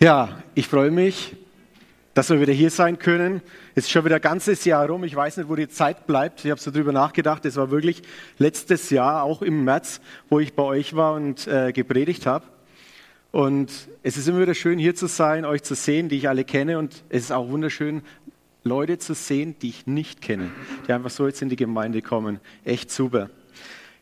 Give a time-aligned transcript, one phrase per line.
[0.00, 1.36] Ja, ich freue mich,
[2.14, 3.40] dass wir wieder hier sein können.
[3.76, 5.04] Es ist schon wieder ein ganzes Jahr rum.
[5.04, 6.44] Ich weiß nicht, wo die Zeit bleibt.
[6.44, 7.44] Ich habe so drüber nachgedacht.
[7.44, 8.02] Es war wirklich
[8.38, 12.44] letztes Jahr, auch im März, wo ich bei euch war und äh, gepredigt habe.
[13.30, 13.70] Und
[14.02, 16.78] es ist immer wieder schön, hier zu sein, euch zu sehen, die ich alle kenne.
[16.78, 18.02] Und es ist auch wunderschön,
[18.64, 20.50] Leute zu sehen, die ich nicht kenne,
[20.88, 22.40] die einfach so jetzt in die Gemeinde kommen.
[22.64, 23.30] Echt super.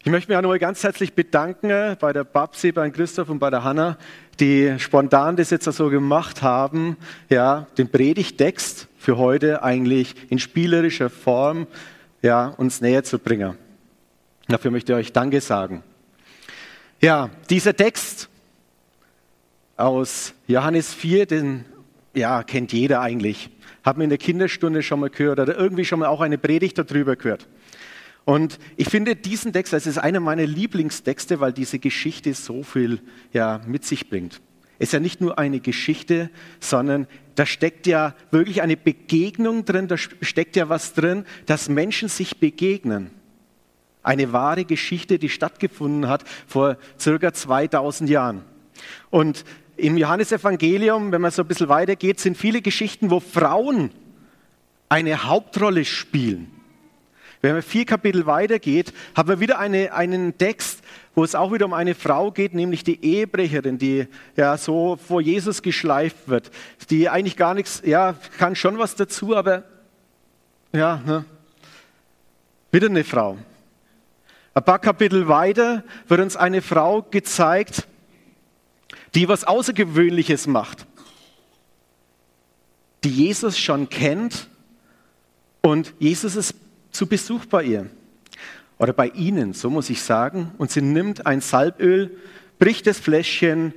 [0.04, 3.50] Ich möchte mich auch nochmal ganz herzlich bedanken bei der Babsi, bei Christoph und bei
[3.50, 3.96] der Hanna,
[4.40, 6.96] die spontan das jetzt so gemacht haben,
[7.28, 11.68] ja, den Predigtext für heute eigentlich in spielerischer Form
[12.20, 13.56] ja, uns näher zu bringen.
[14.48, 15.84] Dafür möchte ich euch Danke sagen.
[17.00, 18.28] Ja, dieser Text
[19.76, 21.64] aus Johannes 4, den
[22.12, 23.50] ja, kennt jeder eigentlich.
[23.84, 26.76] Hat man in der Kinderstunde schon mal gehört oder irgendwie schon mal auch eine Predigt
[26.76, 27.46] darüber gehört.
[28.24, 33.00] Und ich finde diesen Text, das ist einer meiner Lieblingstexte, weil diese Geschichte so viel
[33.32, 34.40] ja, mit sich bringt.
[34.78, 39.88] Es ist ja nicht nur eine Geschichte, sondern da steckt ja wirklich eine Begegnung drin,
[39.88, 43.10] da steckt ja was drin, dass Menschen sich begegnen.
[44.02, 48.42] Eine wahre Geschichte, die stattgefunden hat vor circa 2000 Jahren.
[49.10, 49.44] Und
[49.76, 53.90] im Johannesevangelium, wenn man so ein bisschen weitergeht, sind viele Geschichten, wo Frauen
[54.88, 56.50] eine Hauptrolle spielen.
[57.42, 60.80] Wenn man vier Kapitel weitergeht, haben wir wieder eine, einen Text,
[61.16, 65.20] wo es auch wieder um eine Frau geht, nämlich die Ehebrecherin, die ja so vor
[65.20, 66.52] Jesus geschleift wird,
[66.88, 69.64] die eigentlich gar nichts, ja, kann schon was dazu, aber
[70.72, 71.24] ja, ne?
[72.70, 73.36] wieder eine Frau.
[74.54, 77.88] Ein paar Kapitel weiter wird uns eine Frau gezeigt,
[79.16, 80.86] die was Außergewöhnliches macht,
[83.02, 84.46] die Jesus schon kennt
[85.60, 86.61] und Jesus ist
[86.92, 87.86] zu Besuch bei ihr
[88.78, 90.52] oder bei ihnen, so muss ich sagen.
[90.58, 92.16] Und sie nimmt ein Salböl,
[92.58, 93.74] bricht das Fläschchen,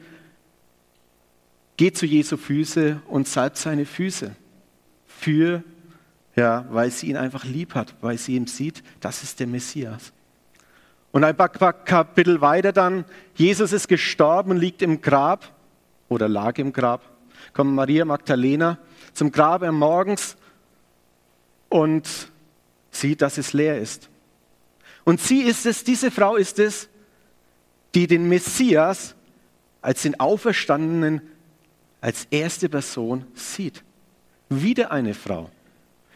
[1.77, 4.35] geht zu Jesu Füße und salbt seine Füße.
[5.07, 5.63] Für,
[6.35, 10.11] ja, weil sie ihn einfach lieb hat, weil sie ihm sieht, das ist der Messias.
[11.11, 13.05] Und ein paar Kapitel weiter dann,
[13.35, 15.49] Jesus ist gestorben liegt im Grab
[16.09, 17.09] oder lag im Grab.
[17.53, 18.77] Kommt Maria Magdalena
[19.13, 20.35] zum Grab am Morgens
[21.69, 22.33] und
[22.95, 24.09] sieht, dass es leer ist.
[25.03, 26.89] Und sie ist es, diese Frau ist es,
[27.93, 29.15] die den Messias
[29.81, 31.21] als den Auferstandenen
[32.01, 33.83] als erste Person sieht.
[34.49, 35.49] Wieder eine Frau.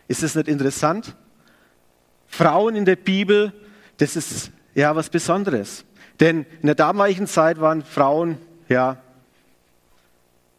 [0.07, 1.15] Ist das nicht interessant?
[2.27, 3.53] Frauen in der Bibel,
[3.97, 5.85] das ist ja was Besonderes.
[6.19, 9.01] Denn in der damaligen Zeit waren Frauen ja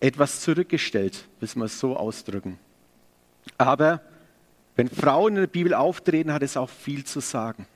[0.00, 2.58] etwas zurückgestellt, bis wir es so ausdrücken.
[3.58, 4.00] Aber
[4.80, 7.66] wenn Frauen in der Bibel auftreten, hat es auch viel zu sagen.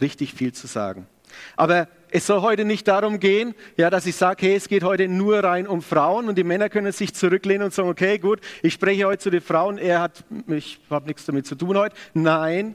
[0.00, 1.06] Richtig viel zu sagen.
[1.54, 5.06] Aber es soll heute nicht darum gehen, ja, dass ich sage, hey, es geht heute
[5.06, 8.72] nur rein um Frauen und die Männer können sich zurücklehnen und sagen, okay, gut, ich
[8.72, 11.94] spreche heute zu den Frauen, er hat, ich habe nichts damit zu tun heute.
[12.12, 12.74] Nein,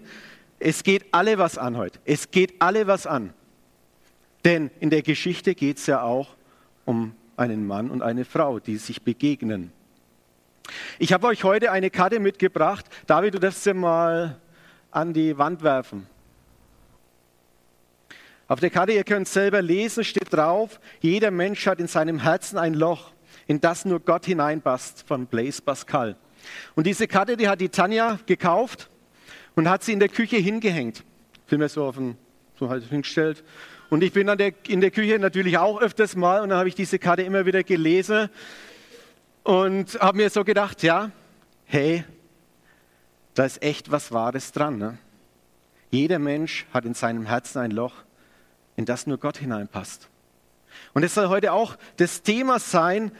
[0.59, 1.99] es geht alle was an heute.
[2.05, 3.33] Es geht alle was an.
[4.45, 6.37] Denn in der Geschichte geht es ja auch
[6.85, 9.73] um einen Mann und eine Frau, die sich begegnen.
[10.99, 12.85] Ich habe euch heute eine Karte mitgebracht.
[13.05, 14.39] David, du darfst sie mal
[14.91, 16.07] an die Wand werfen.
[18.47, 22.57] Auf der Karte, ihr könnt selber lesen, steht drauf, jeder Mensch hat in seinem Herzen
[22.57, 23.11] ein Loch,
[23.45, 26.15] in das nur Gott hineinpasst, von Blaise Pascal.
[26.75, 28.89] Und diese Karte, die hat die Tanja gekauft
[29.55, 31.03] und hat sie in der Küche hingehängt.
[31.45, 32.17] Vielmehr so auf den,
[32.57, 33.43] so halt hingestellt.
[33.89, 36.75] Und ich bin der, in der Küche natürlich auch öfters mal und dann habe ich
[36.75, 38.29] diese Karte immer wieder gelesen
[39.47, 41.09] und habe mir so gedacht, ja,
[41.63, 42.03] hey,
[43.33, 44.77] da ist echt was Wahres dran.
[44.77, 44.97] Ne?
[45.89, 47.93] Jeder Mensch hat in seinem Herzen ein Loch,
[48.75, 50.09] in das nur Gott hineinpasst.
[50.93, 53.13] Und es soll heute auch das Thema sein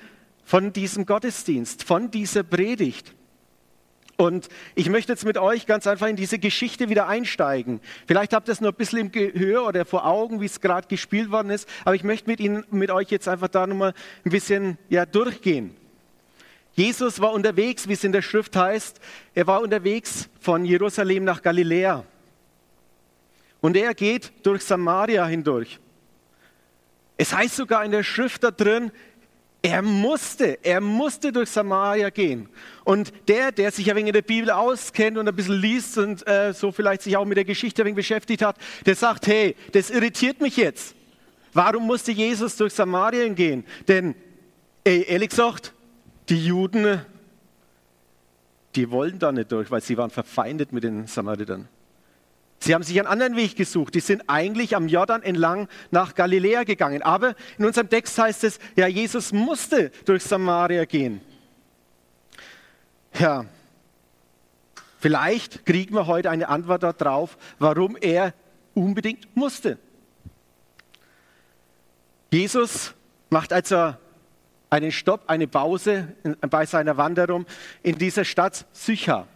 [0.44, 3.14] von diesem Gottesdienst, von dieser Predigt.
[4.18, 7.80] Und ich möchte jetzt mit euch ganz einfach in diese Geschichte wieder einsteigen.
[8.06, 10.90] Vielleicht habt ihr es nur ein bisschen im Gehör oder vor Augen, wie es gerade
[10.90, 13.94] gespielt worden ist, aber ich möchte mit, Ihnen, mit euch jetzt einfach da nochmal
[14.26, 15.74] ein bisschen ja, durchgehen.
[16.78, 19.00] Jesus war unterwegs, wie es in der Schrift heißt.
[19.34, 22.06] Er war unterwegs von Jerusalem nach Galiläa.
[23.62, 25.80] Und er geht durch Samaria hindurch.
[27.18, 28.92] Es heißt sogar in der Schrift da drin,
[29.64, 32.48] er musste, er musste durch Samaria gehen.
[32.84, 36.28] Und der, der sich ein wenig in der Bibel auskennt und ein bisschen liest und
[36.28, 39.56] äh, so vielleicht sich auch mit der Geschichte ein wenig beschäftigt hat, der sagt, hey,
[39.72, 40.94] das irritiert mich jetzt.
[41.54, 43.66] Warum musste Jesus durch Samarien gehen?
[43.88, 44.14] Denn,
[44.84, 45.74] ey, ehrlich gesagt,
[46.30, 47.02] die Juden,
[48.76, 51.68] die wollten da nicht durch, weil sie waren verfeindet mit den Samaritern.
[52.60, 53.94] Sie haben sich einen anderen Weg gesucht.
[53.94, 57.02] Die sind eigentlich am Jordan entlang nach Galiläa gegangen.
[57.04, 61.22] Aber in unserem Text heißt es, ja, Jesus musste durch Samaria gehen.
[63.14, 63.46] Ja,
[65.00, 68.34] vielleicht kriegen wir heute eine Antwort darauf, warum er
[68.74, 69.78] unbedingt musste.
[72.32, 72.94] Jesus
[73.30, 73.94] macht also
[74.70, 76.16] einen Stopp, eine Pause
[76.50, 77.46] bei seiner Wanderung
[77.84, 79.28] in dieser Stadt Sychar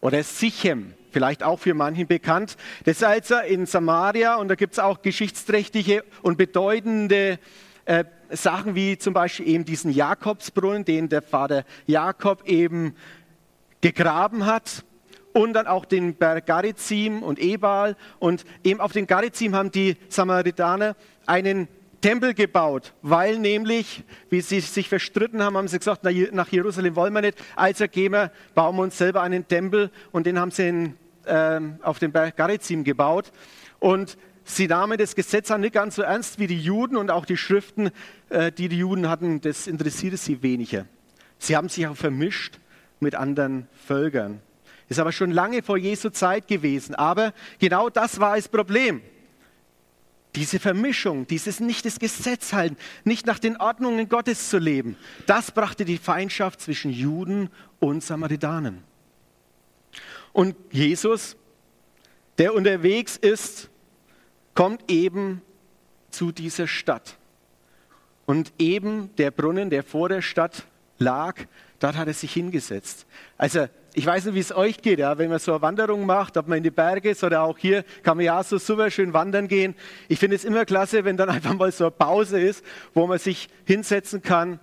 [0.00, 2.56] oder Sichem, vielleicht auch für manchen bekannt.
[2.84, 7.38] Das ist also in Samaria und da gibt es auch geschichtsträchtige und bedeutende
[7.84, 12.94] äh, Sachen wie zum Beispiel eben diesen Jakobsbrunnen, den der Vater Jakob eben
[13.80, 14.84] gegraben hat.
[15.32, 17.96] Und dann auch den Berg Garizim und Ebal.
[18.18, 21.68] Und eben auf den Garizim haben die Samaritaner einen
[22.00, 27.12] Tempel gebaut, weil nämlich, wie sie sich verstritten haben, haben sie gesagt, nach Jerusalem wollen
[27.12, 30.68] wir nicht, also gehen wir, bauen wir uns selber einen Tempel und den haben sie
[30.68, 30.94] in,
[31.26, 33.32] äh, auf dem Berg Garizim gebaut.
[33.78, 37.26] Und sie nahmen das Gesetz an nicht ganz so ernst wie die Juden und auch
[37.26, 37.90] die Schriften,
[38.30, 40.86] äh, die die Juden hatten, das interessierte sie weniger.
[41.38, 42.58] Sie haben sich auch vermischt
[42.98, 44.40] mit anderen Völkern.
[44.88, 46.94] Ist aber schon lange vor Jesu Zeit gewesen.
[46.94, 49.02] Aber genau das war das Problem.
[50.36, 54.96] Diese Vermischung, dieses nicht das Gesetz halten, nicht nach den Ordnungen Gottes zu leben,
[55.26, 57.50] das brachte die Feindschaft zwischen Juden
[57.80, 58.84] und Samaritanen.
[60.32, 61.36] Und Jesus,
[62.38, 63.70] der unterwegs ist,
[64.54, 65.42] kommt eben
[66.10, 67.16] zu dieser Stadt.
[68.26, 70.64] Und eben der Brunnen, der vor der Stadt
[71.00, 71.34] lag,
[71.80, 73.06] dort hat er sich hingesetzt.
[73.36, 76.36] Also ich weiß nicht, wie es euch geht, ja, wenn man so eine Wanderung macht,
[76.36, 79.12] ob man in die Berge ist oder auch hier, kann man ja so super schön
[79.12, 79.74] wandern gehen.
[80.08, 82.64] Ich finde es immer klasse, wenn dann einfach mal so eine Pause ist,
[82.94, 84.60] wo man sich hinsetzen kann,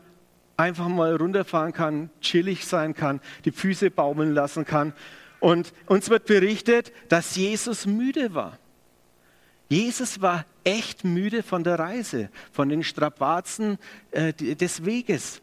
[0.56, 4.94] einfach mal runterfahren kann, chillig sein kann, die Füße baumeln lassen kann.
[5.40, 8.58] Und uns wird berichtet, dass Jesus müde war.
[9.70, 13.78] Jesus war echt müde von der Reise, von den Strapazen
[14.12, 15.42] äh, des Weges.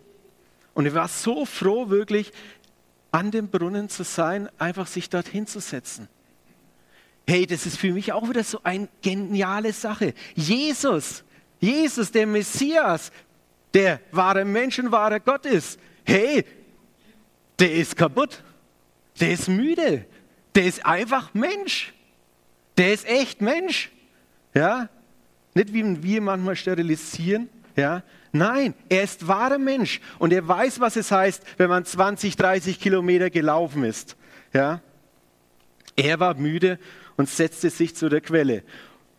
[0.75, 2.33] Und er war so froh, wirklich
[3.11, 6.09] an dem Brunnen zu sein, einfach sich dorthin zu setzen.
[7.27, 10.15] Hey, das ist für mich auch wieder so eine geniale Sache.
[10.35, 11.25] Jesus,
[11.61, 13.13] Jesus, der Messias,
[13.73, 15.79] der wahre Mensch und wahre Gott ist.
[16.05, 16.45] Hey,
[17.59, 18.43] der ist kaputt.
[19.21, 20.07] Der ist müde.
[20.55, 21.95] Der ist einfach Mensch.
[22.77, 23.91] Der ist echt Mensch.
[24.55, 24.89] Ja?
[25.55, 28.03] Nicht wie wir manchmal sterilisieren, ja?
[28.37, 32.81] Nein, er ist wahrer Mensch und er weiß, was es heißt, wenn man 20, 30
[32.81, 34.17] Kilometer gelaufen ist.
[34.53, 34.81] Ja?
[35.95, 36.81] Er war müde
[37.17, 38.65] und setzte sich zu der Quelle.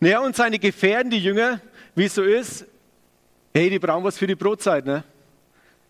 [0.00, 1.62] Naja, und seine Gefährten, die Jünger,
[1.94, 2.66] wie es so ist,
[3.54, 5.02] hey, die brauchen was für die Brotzeit, ne?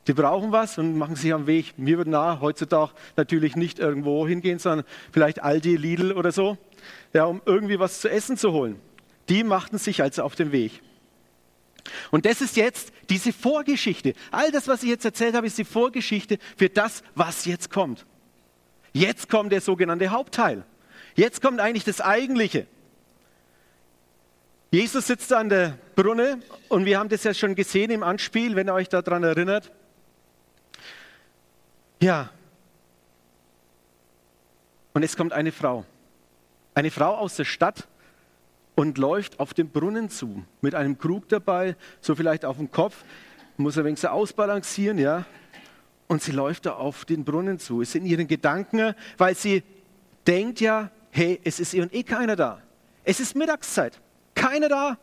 [0.07, 1.77] Die brauchen was und machen sich am Weg.
[1.77, 6.59] Mir wird nah heutzutage natürlich nicht irgendwo hingehen, sondern vielleicht Aldi, Lidl oder so,
[7.13, 8.79] ja, um irgendwie was zu essen zu holen.
[9.29, 10.81] Die machten sich also auf den Weg.
[12.11, 14.15] Und das ist jetzt diese Vorgeschichte.
[14.31, 18.07] All das, was ich jetzt erzählt habe, ist die Vorgeschichte für das, was jetzt kommt.
[18.93, 20.65] Jetzt kommt der sogenannte Hauptteil.
[21.15, 22.67] Jetzt kommt eigentlich das Eigentliche.
[24.71, 28.69] Jesus sitzt an der Brunne und wir haben das ja schon gesehen im Anspiel, wenn
[28.69, 29.71] ihr euch daran erinnert.
[32.01, 32.31] Ja.
[34.93, 35.85] Und es kommt eine Frau.
[36.75, 37.87] Eine Frau aus der Stadt,
[38.77, 43.05] und läuft auf den Brunnen zu, mit einem Krug dabei, so vielleicht auf dem Kopf,
[43.57, 45.25] muss er ein wenig so ausbalancieren, ja.
[46.07, 49.65] Und sie läuft da auf den Brunnen zu, ist in ihren Gedanken, weil sie
[50.27, 52.61] denkt ja, hey, es ist eh keiner da.
[53.03, 53.99] Es ist Mittagszeit,
[54.35, 54.99] keiner da.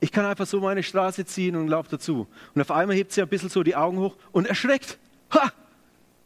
[0.00, 2.26] Ich kann einfach so meine Straße ziehen und laufe dazu.
[2.54, 4.98] Und auf einmal hebt sie ein bisschen so die Augen hoch und erschreckt.
[5.32, 5.52] Ha,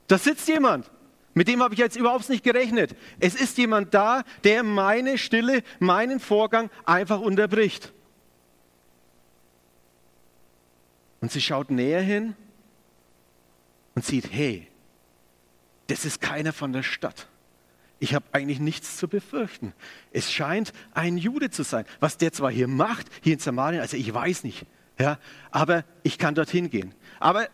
[0.08, 0.90] da sitzt jemand.
[1.38, 2.96] Mit dem habe ich jetzt überhaupt nicht gerechnet.
[3.20, 7.92] Es ist jemand da, der meine Stille, meinen Vorgang einfach unterbricht.
[11.20, 12.34] Und sie schaut näher hin
[13.94, 14.66] und sieht, hey,
[15.86, 17.28] das ist keiner von der Stadt.
[18.00, 19.74] Ich habe eigentlich nichts zu befürchten.
[20.10, 21.84] Es scheint ein Jude zu sein.
[22.00, 24.66] Was der zwar hier macht, hier in Samarien, also ich weiß nicht,
[24.98, 25.20] ja,
[25.52, 26.96] aber ich kann dorthin gehen.
[27.20, 27.46] Aber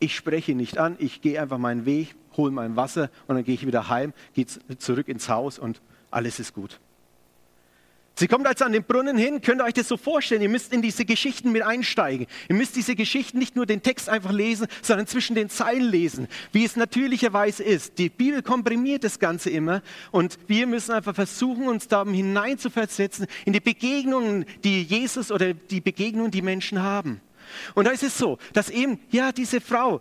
[0.00, 3.54] ich spreche nicht an, ich gehe einfach meinen Weg, hole mein Wasser und dann gehe
[3.54, 4.46] ich wieder heim, gehe
[4.78, 6.80] zurück ins Haus und alles ist gut.
[8.14, 10.72] Sie kommt also an den Brunnen hin, könnt ihr euch das so vorstellen, ihr müsst
[10.72, 12.26] in diese Geschichten mit einsteigen.
[12.48, 16.28] Ihr müsst diese Geschichten nicht nur den Text einfach lesen, sondern zwischen den Zeilen lesen,
[16.52, 17.98] wie es natürlicherweise ist.
[17.98, 23.54] Die Bibel komprimiert das Ganze immer und wir müssen einfach versuchen, uns da hineinzuversetzen in
[23.54, 27.22] die Begegnungen, die Jesus oder die Begegnungen, die Menschen haben.
[27.74, 30.00] Und da ist es so, dass eben, ja, diese Frau,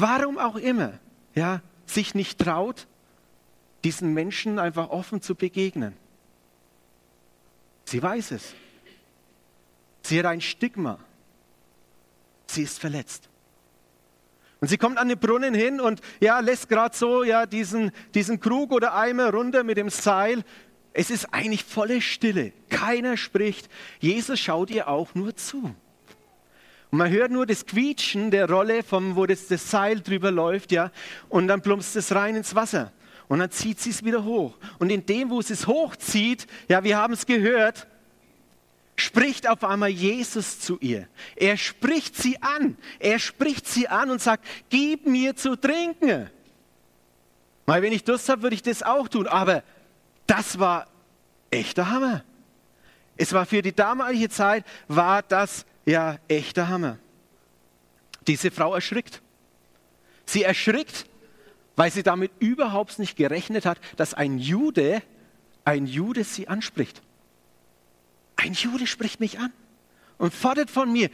[0.00, 0.98] warum auch immer,
[1.34, 2.86] ja, sich nicht traut,
[3.84, 5.94] diesen Menschen einfach offen zu begegnen.
[7.84, 8.54] Sie weiß es.
[10.02, 10.98] Sie hat ein Stigma.
[12.46, 13.28] Sie ist verletzt.
[14.60, 18.40] Und sie kommt an den Brunnen hin und ja, lässt gerade so ja, diesen, diesen
[18.40, 20.44] Krug oder Eimer runter mit dem Seil.
[20.92, 22.52] Es ist eigentlich volle Stille.
[22.68, 23.68] Keiner spricht.
[24.00, 25.74] Jesus schaut ihr auch nur zu.
[26.90, 30.72] Und man hört nur das Quietschen der Rolle, vom, wo das, das Seil drüber läuft,
[30.72, 30.90] ja,
[31.28, 32.92] und dann plumpst es rein ins Wasser.
[33.28, 34.56] Und dann zieht sie es wieder hoch.
[34.78, 37.86] Und in dem, wo es es hochzieht, ja, wir haben es gehört,
[38.96, 41.06] spricht auf einmal Jesus zu ihr.
[41.36, 42.78] Er spricht sie an.
[42.98, 46.30] Er spricht sie an und sagt, gib mir zu trinken.
[47.66, 49.26] Weil wenn ich Durst habe, würde ich das auch tun.
[49.26, 49.62] Aber
[50.26, 50.88] das war
[51.50, 52.24] echter Hammer.
[53.18, 56.98] Es war für die damalige Zeit, war das ja echter Hammer.
[58.26, 59.22] Diese Frau erschrickt.
[60.26, 61.06] Sie erschrickt,
[61.76, 65.02] weil sie damit überhaupt nicht gerechnet hat, dass ein Jude,
[65.64, 67.00] ein Jude sie anspricht.
[68.36, 69.52] Ein Jude spricht mich an
[70.18, 71.08] und fordert von mir,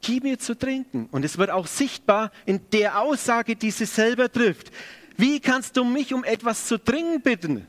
[0.00, 1.08] gib mir zu trinken.
[1.10, 4.70] Und es wird auch sichtbar in der Aussage, die sie selber trifft.
[5.16, 7.66] Wie kannst du mich um etwas zu trinken bitten?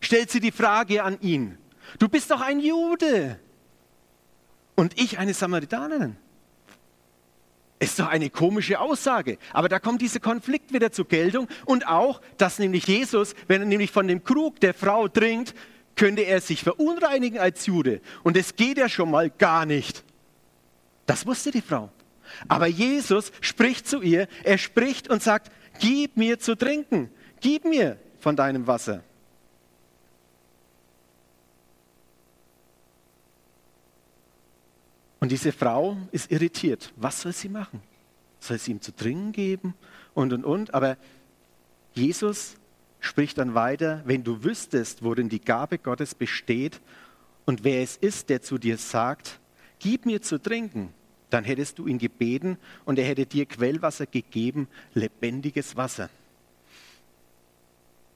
[0.00, 1.56] Stellt sie die Frage an ihn.
[1.98, 3.40] Du bist doch ein Jude
[4.78, 6.16] und ich eine Samaritanerin.
[7.80, 9.38] Ist doch eine komische Aussage.
[9.52, 13.66] Aber da kommt dieser Konflikt wieder zur Geltung und auch, dass nämlich Jesus, wenn er
[13.66, 15.52] nämlich von dem Krug der Frau trinkt,
[15.96, 18.00] könnte er sich verunreinigen als Jude.
[18.22, 20.04] Und es geht ja schon mal gar nicht.
[21.06, 21.90] Das wusste die Frau.
[22.46, 27.98] Aber Jesus spricht zu ihr, er spricht und sagt, gib mir zu trinken, gib mir
[28.20, 29.02] von deinem Wasser.
[35.20, 36.92] Und diese Frau ist irritiert.
[36.96, 37.80] Was soll sie machen?
[38.40, 39.74] Soll sie ihm zu trinken geben?
[40.14, 40.74] Und, und, und.
[40.74, 40.96] Aber
[41.94, 42.56] Jesus
[43.00, 46.80] spricht dann weiter, wenn du wüsstest, worin die Gabe Gottes besteht
[47.46, 49.40] und wer es ist, der zu dir sagt,
[49.78, 50.92] gib mir zu trinken,
[51.30, 56.10] dann hättest du ihn gebeten und er hätte dir Quellwasser gegeben, lebendiges Wasser.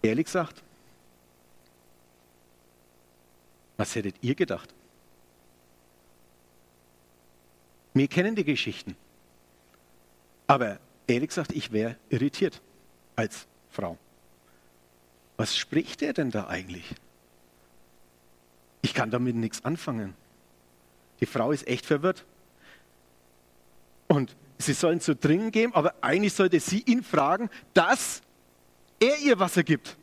[0.03, 0.63] Ehrlich gesagt,
[3.77, 4.73] was hättet ihr gedacht?
[7.95, 8.97] Wir kennen die Geschichten.
[10.47, 12.61] Aber ehrlich gesagt, ich wäre irritiert
[13.17, 13.99] als Frau.
[15.37, 16.95] Was spricht er denn da eigentlich?
[18.83, 20.15] Ich kann damit nichts anfangen.
[21.21, 22.25] Die Frau ist echt verwirrt.
[24.09, 28.23] Und sie sollen zu trinken geben, aber eigentlich sollte sie ihn fragen, dass
[29.01, 29.97] er ihr Wasser gibt.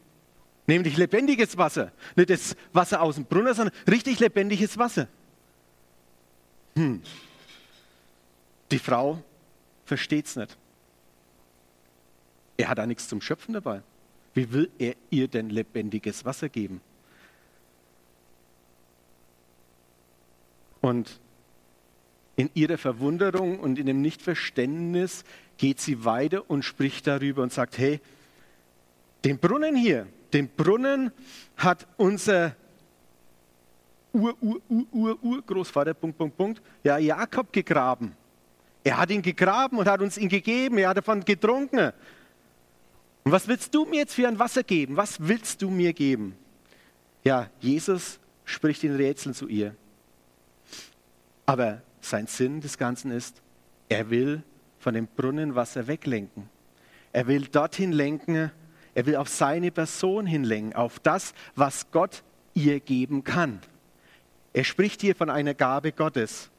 [0.66, 1.92] Nämlich lebendiges Wasser.
[2.16, 5.08] Nicht das Wasser aus dem Brunnen, sondern richtig lebendiges Wasser.
[6.76, 7.02] Hm.
[8.72, 9.22] Die Frau
[9.86, 10.58] versteht es nicht.
[12.58, 13.82] Er hat da nichts zum Schöpfen dabei.
[14.34, 16.82] Wie will er ihr denn lebendiges Wasser geben?
[20.82, 21.20] Und
[22.36, 25.24] in ihrer Verwunderung und in dem Nichtverständnis
[25.58, 28.00] geht sie weiter und spricht darüber und sagt, hey,
[29.26, 31.12] den Brunnen hier, den Brunnen
[31.58, 32.56] hat unser
[34.14, 38.16] Ur, Ur, Ur, Ur, Ur Großvater, Punkt, Punkt, Punkt, ja, Jakob gegraben.
[38.84, 41.92] Er hat ihn gegraben und hat uns ihn gegeben, er hat davon getrunken.
[43.24, 44.96] Und was willst du mir jetzt für ein Wasser geben?
[44.98, 46.36] Was willst du mir geben?
[47.24, 49.76] Ja, Jesus spricht in Rätseln zu ihr.
[51.46, 53.42] Aber sein Sinn des Ganzen ist,
[53.90, 54.44] er will
[54.80, 56.50] von dem Brunnenwasser weglenken.
[57.12, 58.52] Er will dorthin lenken,
[58.96, 63.60] er will auf seine Person hinlenken, auf das, was Gott ihr geben kann.
[64.54, 66.50] Er spricht hier von einer Gabe Gottes.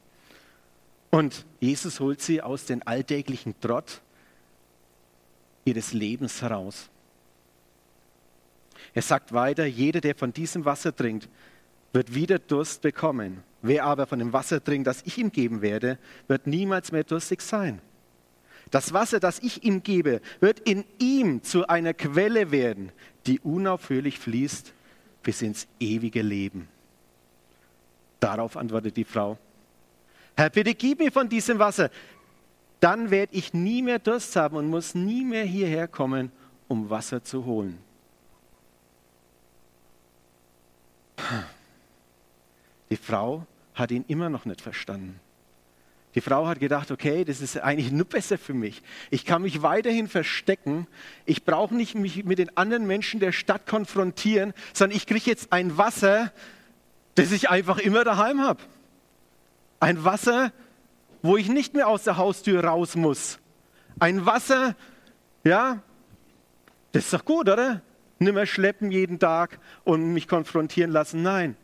[1.11, 4.01] Und Jesus holt sie aus dem alltäglichen Trott
[5.65, 6.89] ihres Lebens heraus.
[8.93, 11.29] Er sagt weiter, jeder, der von diesem Wasser trinkt,
[11.93, 13.43] wird wieder Durst bekommen.
[13.61, 17.41] Wer aber von dem Wasser trinkt, das ich ihm geben werde, wird niemals mehr durstig
[17.41, 17.81] sein.
[18.71, 22.91] Das Wasser, das ich ihm gebe, wird in ihm zu einer Quelle werden,
[23.27, 24.73] die unaufhörlich fließt
[25.23, 26.69] bis ins ewige Leben.
[28.21, 29.37] Darauf antwortet die Frau,
[30.41, 31.89] Herr, bitte gib mir von diesem Wasser
[32.81, 36.31] dann werde ich nie mehr Durst haben und muss nie mehr hierher kommen,
[36.67, 37.77] um Wasser zu holen.
[42.89, 43.45] Die Frau
[43.75, 45.19] hat ihn immer noch nicht verstanden.
[46.15, 48.81] Die Frau hat gedacht, okay, das ist eigentlich nur besser für mich.
[49.11, 50.87] Ich kann mich weiterhin verstecken.
[51.25, 55.53] Ich brauche nicht mich mit den anderen Menschen der Stadt konfrontieren, sondern ich kriege jetzt
[55.53, 56.33] ein Wasser,
[57.13, 58.61] das ich einfach immer daheim habe.
[59.81, 60.53] Ein Wasser,
[61.21, 63.39] wo ich nicht mehr aus der Haustür raus muss.
[63.99, 64.77] Ein Wasser,
[65.43, 65.81] ja,
[66.93, 67.81] das ist doch gut, oder?
[68.21, 71.21] nimmer schleppen jeden Tag und mich konfrontieren lassen.
[71.23, 71.57] Nein.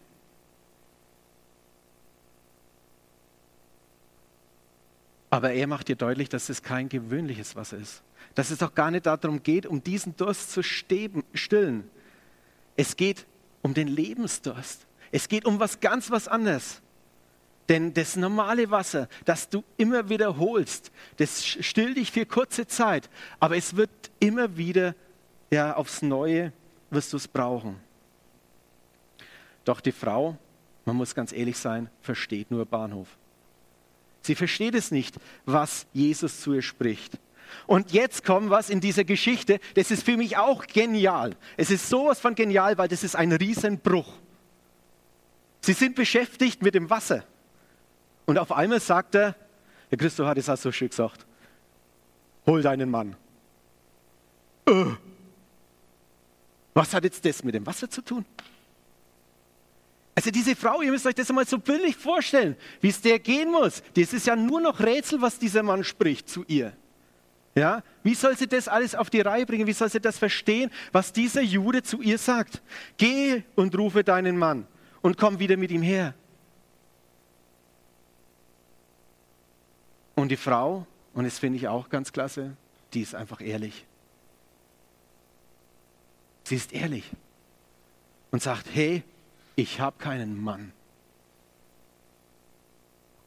[5.29, 8.01] Aber er macht dir deutlich, dass es kein gewöhnliches Wasser ist.
[8.33, 11.89] Dass es auch gar nicht darum geht, um diesen Durst zu stillen.
[12.75, 13.25] Es geht
[13.61, 14.87] um den Lebensdurst.
[15.11, 16.81] Es geht um was ganz was anderes.
[17.69, 23.09] Denn das normale Wasser, das du immer wiederholst, das stillt dich für kurze Zeit,
[23.39, 24.95] aber es wird immer wieder
[25.51, 26.53] ja, aufs Neue
[26.89, 27.77] wirst du es brauchen.
[29.65, 30.37] Doch die Frau,
[30.85, 33.17] man muss ganz ehrlich sein, versteht nur Bahnhof.
[34.21, 37.17] Sie versteht es nicht, was Jesus zu ihr spricht.
[37.65, 41.35] Und jetzt kommt was in dieser Geschichte, das ist für mich auch genial.
[41.55, 44.13] Es ist sowas von genial, weil das ist ein Riesenbruch.
[45.61, 47.25] Sie sind beschäftigt mit dem Wasser.
[48.27, 49.35] Und auf einmal sagt er,
[49.89, 51.25] der Christo hat es auch so schön gesagt,
[52.45, 53.15] hol deinen Mann.
[54.69, 54.91] Öh.
[56.73, 58.25] Was hat jetzt das mit dem Wasser zu tun?
[60.13, 63.49] Also diese Frau, ihr müsst euch das einmal so bildlich vorstellen, wie es der gehen
[63.49, 63.81] muss.
[63.95, 66.73] Das ist ja nur noch Rätsel, was dieser Mann spricht zu ihr.
[67.55, 69.65] Ja, wie soll sie das alles auf die Reihe bringen?
[69.65, 72.61] Wie soll sie das verstehen, was dieser Jude zu ihr sagt?
[72.97, 74.67] Geh und rufe deinen Mann
[75.01, 76.13] und komm wieder mit ihm her.
[80.17, 82.57] Und die Frau, und das finde ich auch ganz klasse,
[82.91, 83.85] die ist einfach ehrlich.
[86.43, 87.11] Sie ist ehrlich
[88.31, 89.03] und sagt, hey,
[89.55, 90.71] ich habe keinen Mann.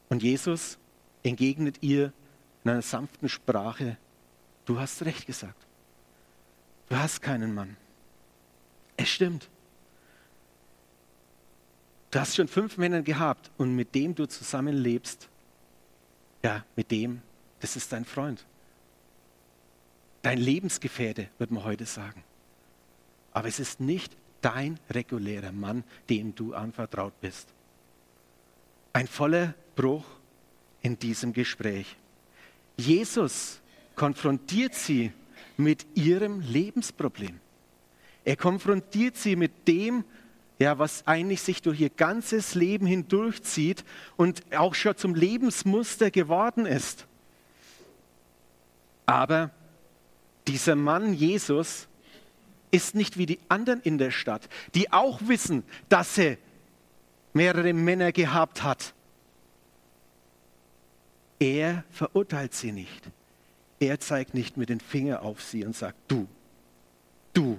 [0.09, 0.79] Und Jesus
[1.23, 2.13] entgegnet ihr
[2.65, 3.97] in einer sanften Sprache,
[4.65, 5.65] du hast recht gesagt.
[6.89, 7.77] Du hast keinen Mann.
[8.97, 9.49] Es stimmt.
[12.11, 15.30] Du hast schon fünf Männer gehabt und mit dem du zusammenlebst,
[16.43, 17.23] ja, mit dem,
[17.61, 18.45] das ist dein Freund.
[20.23, 22.23] Dein Lebensgefährte, wird man heute sagen.
[23.33, 27.49] Aber es ist nicht dein regulärer Mann, dem du anvertraut bist.
[28.93, 30.05] Ein voller Bruch
[30.83, 31.97] in diesem Gespräch.
[32.77, 33.61] Jesus
[33.95, 35.13] konfrontiert sie
[35.57, 37.39] mit ihrem Lebensproblem.
[38.25, 40.05] Er konfrontiert sie mit dem,
[40.61, 43.83] ja, was eigentlich sich durch ihr ganzes Leben hindurchzieht
[44.17, 47.07] und auch schon zum Lebensmuster geworden ist.
[49.07, 49.51] Aber
[50.47, 51.89] dieser Mann Jesus
[52.71, 56.37] ist nicht wie die anderen in der Stadt, die auch wissen, dass er
[57.33, 58.93] mehrere Männer gehabt hat.
[61.39, 63.11] Er verurteilt sie nicht.
[63.81, 66.29] Er zeigt nicht mit den Finger auf sie und sagt, du,
[67.33, 67.59] du,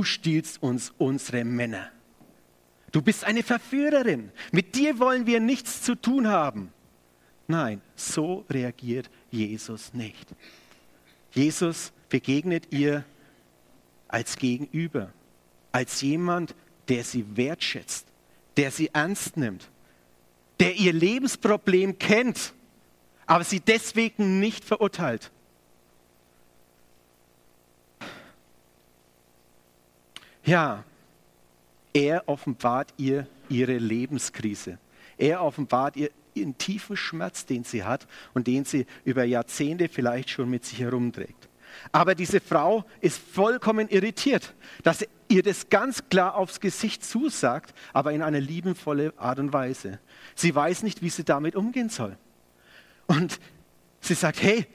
[0.00, 1.90] du stiehlst uns unsere Männer.
[2.90, 4.32] Du bist eine Verführerin.
[4.50, 6.72] Mit dir wollen wir nichts zu tun haben.
[7.46, 10.26] Nein, so reagiert Jesus nicht.
[11.32, 13.04] Jesus begegnet ihr
[14.08, 15.12] als Gegenüber,
[15.70, 16.54] als jemand,
[16.88, 18.06] der sie wertschätzt,
[18.56, 19.68] der sie ernst nimmt,
[20.60, 22.54] der ihr Lebensproblem kennt,
[23.26, 25.30] aber sie deswegen nicht verurteilt.
[30.44, 30.84] Ja,
[31.92, 34.78] er offenbart ihr ihre Lebenskrise.
[35.18, 40.30] Er offenbart ihr den tiefen Schmerz, den sie hat und den sie über Jahrzehnte vielleicht
[40.30, 41.48] schon mit sich herumträgt.
[41.92, 47.72] Aber diese Frau ist vollkommen irritiert, dass er ihr das ganz klar aufs Gesicht zusagt,
[47.92, 50.00] aber in einer liebenvolle Art und Weise.
[50.34, 52.16] Sie weiß nicht, wie sie damit umgehen soll.
[53.06, 53.38] Und
[54.00, 54.66] sie sagt, hey,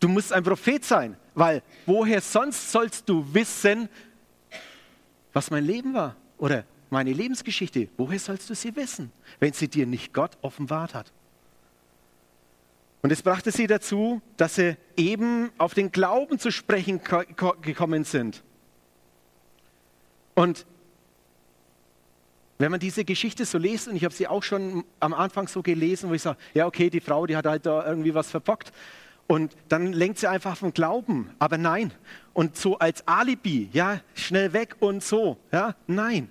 [0.00, 3.88] du musst ein Prophet sein, weil woher sonst sollst du wissen,
[5.36, 7.88] was mein Leben war oder meine Lebensgeschichte?
[7.98, 11.12] Woher sollst du sie wissen, wenn sie dir nicht Gott offenbart hat?
[13.02, 17.02] Und es brachte sie dazu, dass sie eben auf den Glauben zu sprechen
[17.60, 18.42] gekommen sind.
[20.34, 20.64] Und
[22.56, 25.62] wenn man diese Geschichte so liest, und ich habe sie auch schon am Anfang so
[25.62, 28.72] gelesen, wo ich sage, ja okay, die Frau, die hat halt da irgendwie was verbockt.
[29.26, 31.30] Und dann lenkt sie einfach vom Glauben.
[31.38, 31.92] Aber nein.
[32.32, 36.28] Und so als Alibi, ja, schnell weg und so, ja, nein.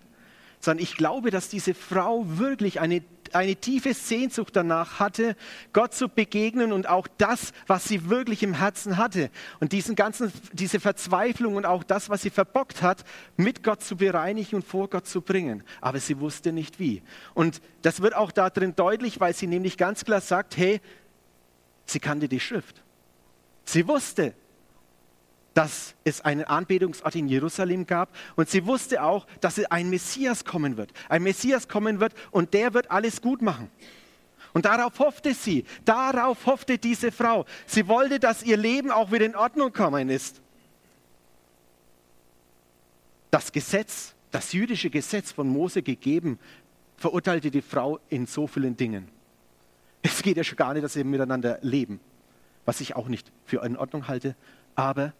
[0.59, 3.01] Sondern ich glaube, dass diese Frau wirklich eine
[3.33, 5.35] eine tiefe Sehnsucht danach hatte,
[5.73, 9.29] Gott zu begegnen und auch das, was sie wirklich im Herzen hatte
[9.59, 13.03] und diesen ganzen, diese Verzweiflung und auch das, was sie verbockt hat,
[13.35, 15.63] mit Gott zu bereinigen und vor Gott zu bringen.
[15.81, 17.01] Aber sie wusste nicht wie.
[17.33, 20.79] Und das wird auch darin deutlich, weil sie nämlich ganz klar sagt, hey,
[21.85, 22.84] sie kannte die Schrift.
[23.65, 24.33] Sie wusste,
[25.53, 30.77] dass es einen Anbetungsort in Jerusalem gab und sie wusste auch, dass ein Messias kommen
[30.77, 30.91] wird.
[31.09, 33.71] Ein Messias kommen wird und der wird alles gut machen.
[34.53, 37.45] Und darauf hoffte sie, darauf hoffte diese Frau.
[37.65, 40.41] Sie wollte, dass ihr Leben auch wieder in Ordnung kommen ist.
[43.35, 46.39] das Gesetz, das jüdische Gesetz von Mose gegeben,
[46.95, 49.09] verurteilte die Frau in so vielen Dingen.
[50.01, 51.99] Es geht ja schon gar nicht, dass sie miteinander leben,
[52.65, 54.35] was ich auch nicht für in Ordnung halte,
[54.75, 55.13] aber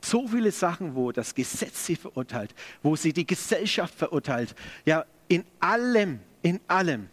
[0.00, 5.44] so viele Sachen, wo das Gesetz sie verurteilt, wo sie die Gesellschaft verurteilt, ja, in
[5.58, 7.08] allem, in allem.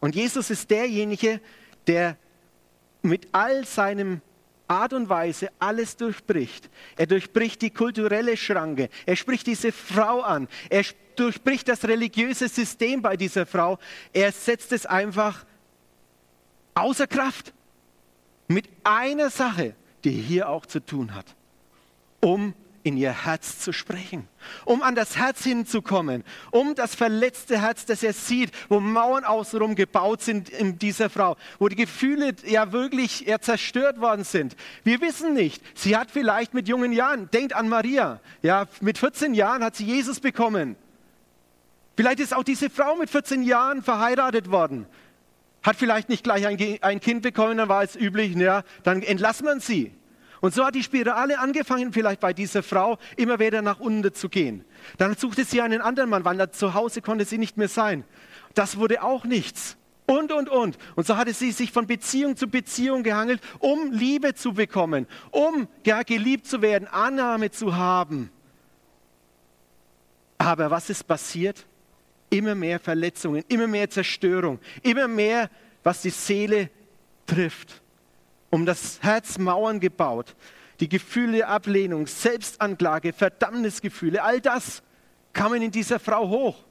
[0.00, 1.40] Und Jesus ist derjenige,
[1.86, 2.16] der
[3.02, 4.20] mit all seinem
[4.68, 6.68] Art und Weise alles durchbricht.
[6.96, 8.88] Er durchbricht die kulturelle Schranke.
[9.04, 10.48] Er spricht diese Frau an.
[10.70, 13.78] Er durchbricht das religiöse System bei dieser Frau.
[14.12, 15.44] Er setzt es einfach
[16.74, 17.52] außer Kraft.
[18.48, 21.34] Mit einer Sache, die hier auch zu tun hat,
[22.20, 22.54] um
[22.86, 24.28] in ihr Herz zu sprechen,
[24.64, 29.74] um an das Herz hinzukommen, um das verletzte Herz, das er sieht, wo Mauern außenrum
[29.74, 34.54] gebaut sind in dieser Frau, wo die Gefühle ja wirklich ja, zerstört worden sind.
[34.84, 35.60] Wir wissen nicht.
[35.76, 39.84] Sie hat vielleicht mit jungen Jahren, denkt an Maria, ja, mit 14 Jahren hat sie
[39.84, 40.76] Jesus bekommen.
[41.96, 44.86] Vielleicht ist auch diese Frau mit 14 Jahren verheiratet worden.
[45.66, 49.46] Hat vielleicht nicht gleich ein, ein Kind bekommen, dann war es üblich, ja, dann entlassen
[49.46, 49.92] man sie.
[50.40, 54.28] Und so hat die Spirale angefangen, vielleicht bei dieser Frau immer wieder nach unten zu
[54.28, 54.64] gehen.
[54.96, 58.04] Dann suchte sie einen anderen Mann, weil zu Hause konnte sie nicht mehr sein.
[58.54, 59.76] Das wurde auch nichts.
[60.06, 60.78] Und, und, und.
[60.94, 65.66] Und so hatte sie sich von Beziehung zu Beziehung gehangelt, um Liebe zu bekommen, um
[65.84, 68.30] ja, geliebt zu werden, Annahme zu haben.
[70.38, 71.66] Aber was ist passiert?
[72.30, 75.50] Immer mehr Verletzungen, immer mehr Zerstörung, immer mehr,
[75.82, 76.70] was die Seele
[77.26, 77.80] trifft
[78.50, 80.34] um das Herz Mauern gebaut.
[80.80, 84.82] Die Gefühle Ablehnung, Selbstanklage, Verdammnisgefühle, all das
[85.32, 86.64] kamen in dieser Frau hoch.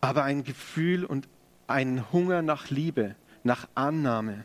[0.00, 1.28] Aber ein Gefühl und
[1.66, 4.44] ein Hunger nach Liebe, nach Annahme.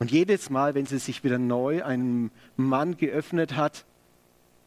[0.00, 3.84] Und jedes Mal, wenn sie sich wieder neu einem Mann geöffnet hat,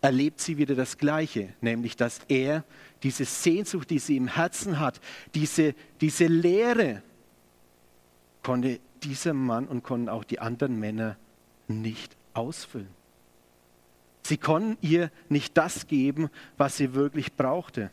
[0.01, 2.63] erlebt sie wieder das Gleiche, nämlich dass er
[3.03, 4.99] diese Sehnsucht, die sie im Herzen hat,
[5.35, 7.03] diese, diese Leere,
[8.43, 11.17] konnte dieser Mann und konnten auch die anderen Männer
[11.67, 12.89] nicht ausfüllen.
[14.23, 17.91] Sie konnten ihr nicht das geben, was sie wirklich brauchte.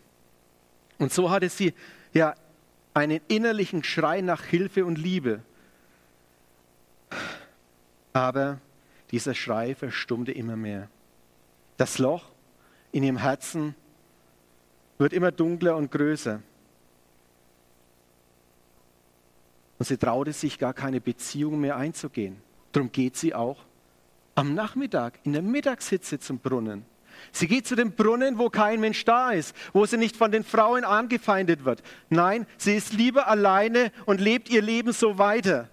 [0.98, 1.74] Und so hatte sie
[2.12, 2.34] ja
[2.94, 5.42] einen innerlichen Schrei nach Hilfe und Liebe.
[8.12, 8.60] Aber
[9.10, 10.88] dieser Schrei verstummte immer mehr.
[11.78, 12.24] Das Loch
[12.92, 13.74] in ihrem Herzen
[14.98, 16.42] wird immer dunkler und größer.
[19.78, 22.42] Und sie traute sich gar keine Beziehung mehr einzugehen.
[22.72, 23.64] Darum geht sie auch
[24.34, 26.84] am Nachmittag in der Mittagshitze zum Brunnen.
[27.30, 30.44] Sie geht zu dem Brunnen, wo kein Mensch da ist, wo sie nicht von den
[30.44, 31.82] Frauen angefeindet wird.
[32.10, 35.68] Nein, sie ist lieber alleine und lebt ihr Leben so weiter.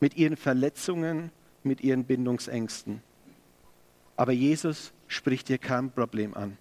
[0.00, 1.30] Mit ihren Verletzungen,
[1.62, 3.02] mit ihren Bindungsängsten.
[4.22, 6.56] Aber Jesus spricht ihr kein Problem an.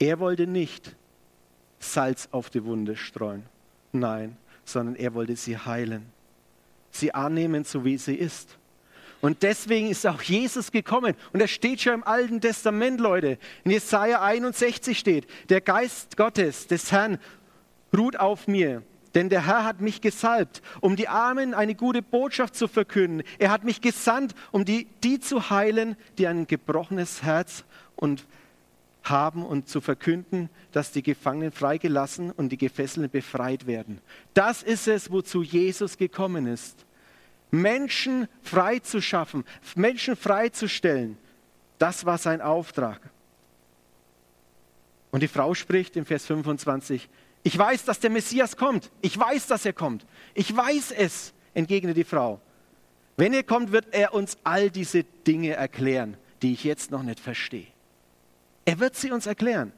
[0.00, 0.96] Er wollte nicht
[1.78, 3.44] Salz auf die Wunde streuen.
[3.92, 6.06] Nein, sondern er wollte sie heilen.
[6.90, 8.58] Sie annehmen, so wie sie ist.
[9.20, 11.14] Und deswegen ist auch Jesus gekommen.
[11.32, 13.38] Und er steht schon im Alten Testament, Leute.
[13.62, 17.20] In Jesaja 61 steht: Der Geist Gottes, des Herrn,
[17.96, 18.82] ruht auf mir.
[19.14, 23.22] Denn der Herr hat mich gesalbt, um die Armen eine gute Botschaft zu verkünden.
[23.38, 28.26] Er hat mich gesandt, um die, die zu heilen, die ein gebrochenes Herz und
[29.04, 34.00] haben und zu verkünden, dass die Gefangenen freigelassen und die Gefesselten befreit werden.
[34.32, 36.84] Das ist es, wozu Jesus gekommen ist.
[37.50, 39.44] Menschen frei zu schaffen,
[39.76, 41.18] Menschen freizustellen.
[41.78, 43.00] Das war sein Auftrag.
[45.10, 47.08] Und die Frau spricht im Vers 25,
[47.44, 48.90] ich weiß, dass der Messias kommt.
[49.02, 50.06] Ich weiß, dass er kommt.
[50.32, 52.40] Ich weiß es, entgegnet die Frau.
[53.18, 57.20] Wenn er kommt, wird er uns all diese Dinge erklären, die ich jetzt noch nicht
[57.20, 57.66] verstehe.
[58.64, 59.72] Er wird sie uns erklären.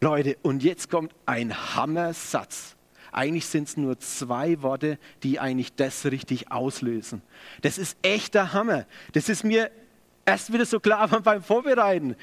[0.00, 2.74] Leute, und jetzt kommt ein Hammersatz.
[3.12, 7.22] Eigentlich sind es nur zwei Worte, die eigentlich das richtig auslösen.
[7.62, 8.84] Das ist echter Hammer.
[9.12, 9.70] Das ist mir
[10.24, 12.16] erst wieder so klar beim Vorbereiten.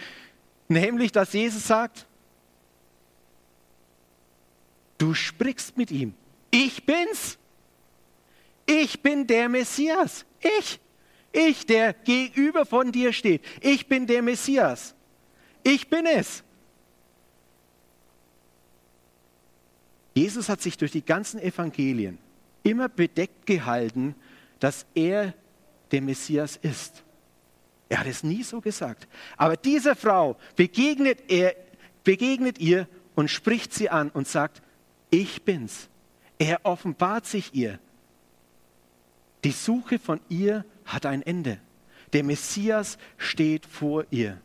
[0.67, 2.05] Nämlich, dass Jesus sagt,
[5.03, 6.13] du sprichst mit ihm.
[6.49, 7.37] Ich bin's.
[8.65, 10.25] Ich bin der Messias.
[10.39, 10.79] Ich.
[11.33, 13.41] Ich, der gegenüber von dir steht.
[13.59, 14.95] Ich bin der Messias.
[15.61, 16.41] Ich bin es.
[20.13, 22.17] Jesus hat sich durch die ganzen Evangelien
[22.61, 24.15] immer bedeckt gehalten,
[24.61, 25.33] dass er
[25.91, 27.03] der Messias ist.
[27.89, 29.09] Er hat es nie so gesagt.
[29.35, 31.55] Aber dieser Frau begegnet er,
[32.05, 34.61] begegnet ihr und spricht sie an und sagt,
[35.13, 35.89] ich bin's.
[36.39, 37.79] Er offenbart sich ihr.
[39.43, 41.59] Die Suche von ihr hat ein Ende.
[42.13, 44.41] Der Messias steht vor ihr.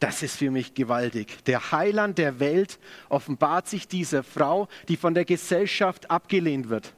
[0.00, 1.44] Das ist für mich gewaltig.
[1.44, 6.94] Der Heiland der Welt offenbart sich dieser Frau, die von der Gesellschaft abgelehnt wird,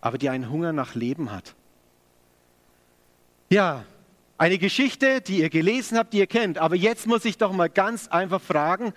[0.00, 1.56] aber die einen Hunger nach Leben hat.
[3.50, 3.84] Ja,
[4.38, 6.58] eine Geschichte, die ihr gelesen habt, die ihr kennt.
[6.58, 8.94] Aber jetzt muss ich doch mal ganz einfach fragen,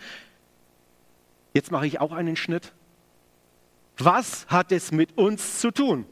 [1.53, 2.73] jetzt mache ich auch einen Schnitt.
[3.97, 6.05] Was hat es mit uns zu tun?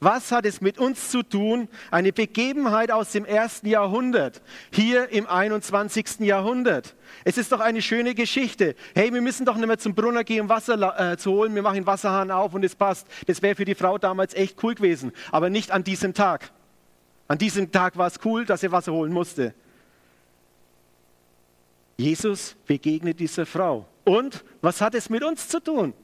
[0.00, 1.68] Was hat es mit uns zu tun?
[1.90, 6.20] Eine Begebenheit aus dem ersten Jahrhundert, hier im 21.
[6.20, 6.94] Jahrhundert.
[7.24, 8.74] Es ist doch eine schöne Geschichte.
[8.94, 11.54] Hey, wir müssen doch nicht mehr zum Brunner gehen, um Wasser äh, zu holen.
[11.54, 13.06] Wir machen den Wasserhahn auf und es passt.
[13.26, 16.50] Das wäre für die Frau damals echt cool gewesen, aber nicht an diesem Tag.
[17.26, 19.54] An diesem Tag war es cool, dass er Wasser holen musste.
[21.96, 23.86] Jesus begegnet dieser Frau.
[24.04, 25.94] Und was hat es mit uns zu tun?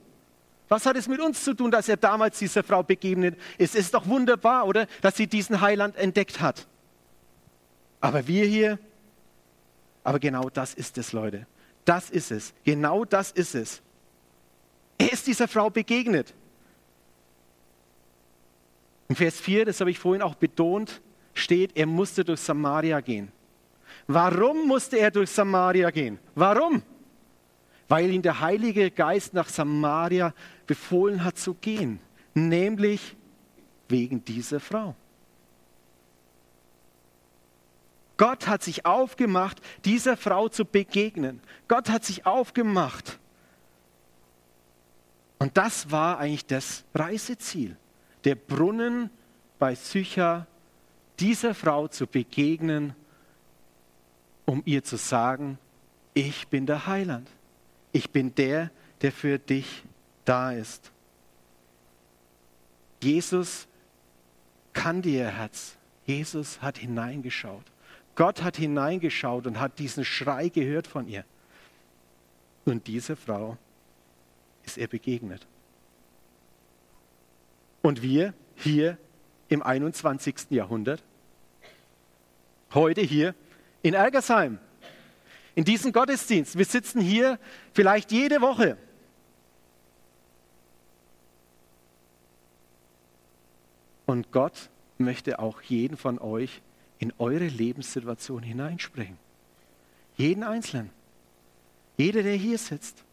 [0.68, 3.74] Was hat es mit uns zu tun, dass er damals dieser Frau begegnet ist?
[3.74, 4.86] Es ist doch wunderbar, oder?
[5.02, 6.66] Dass sie diesen Heiland entdeckt hat.
[8.00, 8.78] Aber wir hier,
[10.04, 11.46] aber genau das ist es, Leute.
[11.84, 12.54] Das ist es.
[12.64, 13.82] Genau das ist es.
[14.96, 16.32] Er ist dieser Frau begegnet.
[19.08, 21.00] Im Vers 4, das habe ich vorhin auch betont,
[21.34, 23.30] steht, er musste durch Samaria gehen.
[24.06, 26.18] Warum musste er durch Samaria gehen?
[26.34, 26.82] Warum?
[27.90, 30.32] weil ihn der Heilige Geist nach Samaria
[30.68, 31.98] befohlen hat zu gehen,
[32.34, 33.16] nämlich
[33.88, 34.94] wegen dieser Frau.
[38.16, 41.40] Gott hat sich aufgemacht, dieser Frau zu begegnen.
[41.66, 43.18] Gott hat sich aufgemacht.
[45.40, 47.76] Und das war eigentlich das Reiseziel.
[48.22, 49.10] Der Brunnen
[49.58, 50.46] bei Sycha,
[51.20, 52.94] dieser Frau zu begegnen,
[54.46, 55.58] um ihr zu sagen,
[56.14, 57.28] ich bin der Heiland.
[57.92, 58.70] Ich bin der,
[59.02, 59.84] der für dich
[60.24, 60.90] da ist.
[63.02, 63.68] Jesus
[64.72, 65.76] kann dir Herz.
[66.04, 67.64] Jesus hat hineingeschaut.
[68.14, 71.24] Gott hat hineingeschaut und hat diesen Schrei gehört von ihr.
[72.64, 73.56] Und diese Frau
[74.64, 75.46] ist er begegnet.
[77.82, 78.98] Und wir hier
[79.48, 80.50] im 21.
[80.50, 81.02] Jahrhundert,
[82.74, 83.34] heute hier
[83.82, 84.58] in Ergersheim,
[85.54, 86.56] in diesem Gottesdienst.
[86.56, 87.38] Wir sitzen hier
[87.72, 88.76] vielleicht jede Woche.
[94.06, 96.62] Und Gott möchte auch jeden von euch
[96.98, 99.16] in eure Lebenssituation hineinsprechen.
[100.16, 100.90] Jeden Einzelnen.
[101.96, 103.04] Jeder, der hier sitzt,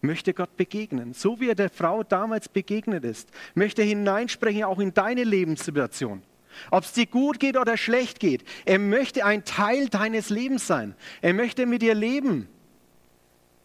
[0.00, 1.14] möchte Gott begegnen.
[1.14, 6.22] So wie er der Frau damals begegnet ist, möchte hineinsprechen auch in deine Lebenssituation.
[6.70, 10.94] Ob es dir gut geht oder schlecht geht, er möchte ein Teil deines Lebens sein.
[11.20, 12.48] Er möchte mit dir leben.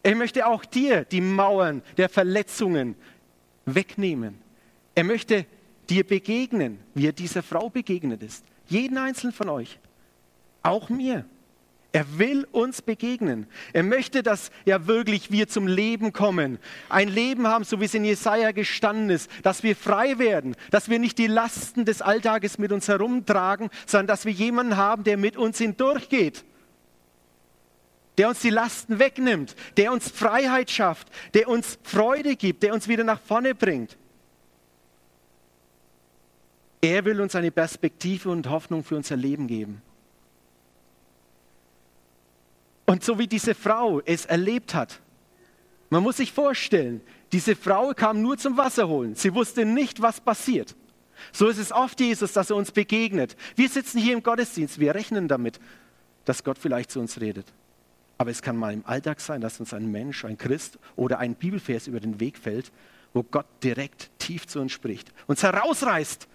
[0.02, 2.94] Er möchte auch dir die Mauern der Verletzungen
[3.64, 4.38] wegnehmen.
[4.94, 5.46] Er möchte
[5.88, 8.44] dir begegnen, wie er dieser Frau begegnet ist.
[8.66, 9.78] Jeden einzelnen von euch.
[10.62, 11.24] Auch mir.
[11.90, 13.46] Er will uns begegnen.
[13.72, 16.58] Er möchte, dass ja wirklich wir zum Leben kommen.
[16.90, 20.90] Ein Leben haben, so wie es in Jesaja gestanden ist, dass wir frei werden, dass
[20.90, 25.16] wir nicht die Lasten des Alltages mit uns herumtragen, sondern dass wir jemanden haben, der
[25.16, 26.44] mit uns hindurchgeht.
[28.18, 32.88] Der uns die Lasten wegnimmt, der uns Freiheit schafft, der uns Freude gibt, der uns
[32.88, 33.96] wieder nach vorne bringt.
[36.82, 39.82] Er will uns eine Perspektive und Hoffnung für unser Leben geben.
[42.88, 44.98] Und so wie diese Frau es erlebt hat,
[45.90, 49.14] man muss sich vorstellen, diese Frau kam nur zum Wasser holen.
[49.14, 50.74] Sie wusste nicht, was passiert.
[51.30, 53.36] So ist es oft Jesus, dass er uns begegnet.
[53.56, 55.60] Wir sitzen hier im Gottesdienst, wir rechnen damit,
[56.24, 57.44] dass Gott vielleicht zu uns redet.
[58.16, 61.34] Aber es kann mal im Alltag sein, dass uns ein Mensch, ein Christ oder ein
[61.34, 62.72] Bibelvers über den Weg fällt,
[63.12, 66.26] wo Gott direkt tief zu uns spricht, uns herausreißt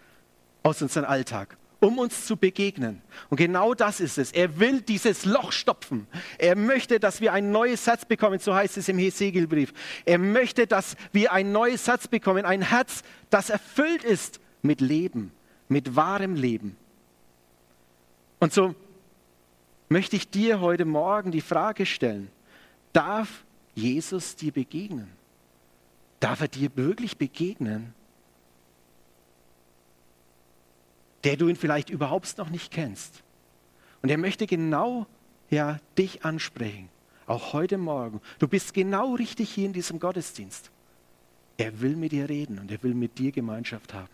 [0.62, 3.02] aus unserem Alltag um uns zu begegnen.
[3.30, 4.32] Und genau das ist es.
[4.32, 6.08] Er will dieses Loch stopfen.
[6.38, 9.74] Er möchte, dass wir ein neues Herz bekommen, so heißt es im Hesegelbrief.
[10.06, 15.34] Er möchte, dass wir ein neues Herz bekommen, ein Herz, das erfüllt ist mit Leben,
[15.68, 16.78] mit wahrem Leben.
[18.40, 18.76] Und so
[19.90, 22.30] möchte ich dir heute Morgen die Frage stellen,
[22.94, 23.44] darf
[23.76, 25.12] Jesus dir begegnen?
[26.22, 27.94] Darf er dir wirklich begegnen?
[31.24, 33.24] Der du ihn vielleicht überhaupt noch nicht kennst.
[34.02, 35.08] Und er möchte genau
[35.50, 36.90] ja, dich ansprechen,
[37.28, 38.22] auch heute Morgen.
[38.40, 40.72] Du bist genau richtig hier in diesem Gottesdienst.
[41.58, 44.10] Er will mit dir reden und er will mit dir Gemeinschaft haben.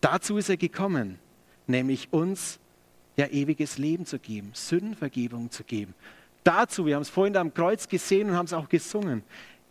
[0.00, 1.18] Dazu ist er gekommen,
[1.66, 2.58] nämlich uns
[3.16, 5.94] ja ewiges Leben zu geben, Sündenvergebung zu geben.
[6.44, 9.22] Dazu, wir haben es vorhin am Kreuz gesehen und haben es auch gesungen.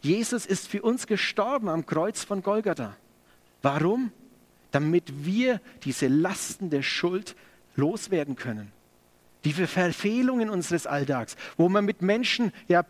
[0.01, 2.95] Jesus ist für uns gestorben am Kreuz von Golgatha.
[3.61, 4.11] Warum?
[4.75, 7.37] Damit wir diese Lasten der Schuld
[7.77, 8.73] loswerden können.
[9.45, 12.83] Die Verfehlungen unseres Alltags, wo wir mit Menschen ja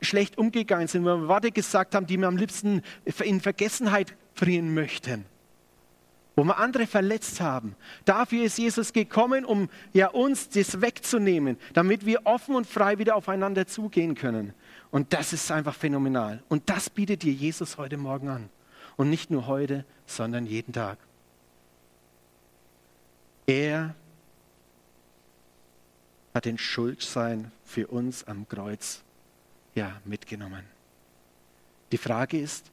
[0.00, 2.82] schlecht umgegangen sind, wo wir Worte gesagt haben, die wir am liebsten
[3.24, 5.24] in Vergessenheit bringen möchten
[6.36, 7.76] wo wir andere verletzt haben.
[8.04, 13.16] Dafür ist Jesus gekommen, um ja uns das wegzunehmen, damit wir offen und frei wieder
[13.16, 14.54] aufeinander zugehen können.
[14.90, 16.42] Und das ist einfach phänomenal.
[16.48, 18.48] Und das bietet dir Jesus heute Morgen an.
[18.96, 20.98] Und nicht nur heute, sondern jeden Tag.
[23.46, 23.94] Er
[26.34, 29.02] hat den Schuldsein für uns am Kreuz
[29.74, 30.64] ja mitgenommen.
[31.90, 32.70] Die Frage ist,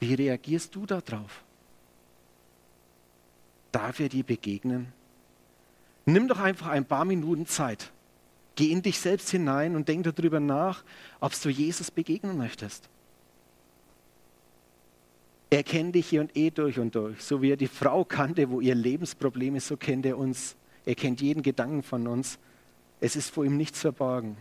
[0.00, 1.42] wie reagierst du darauf?
[3.72, 4.92] Darf er dir begegnen?
[6.04, 7.90] Nimm doch einfach ein paar Minuten Zeit.
[8.56, 10.84] Geh in dich selbst hinein und denk darüber nach,
[11.20, 12.89] ob du Jesus begegnen möchtest.
[15.50, 17.22] Er kennt dich hier und eh durch und durch.
[17.22, 20.56] So wie er die Frau kannte, wo ihr Lebensproblem ist, so kennt er uns.
[20.86, 22.38] Er kennt jeden Gedanken von uns.
[23.00, 24.36] Es ist vor ihm nichts verborgen.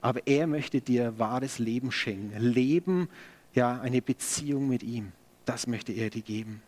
[0.00, 2.38] Aber er möchte dir wahres Leben schenken.
[2.38, 3.08] Leben,
[3.54, 5.12] ja, eine Beziehung mit ihm.
[5.44, 6.62] Das möchte er dir geben.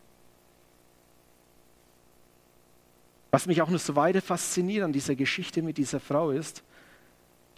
[3.31, 6.65] Was mich auch noch so weiter fasziniert an dieser Geschichte mit dieser Frau ist,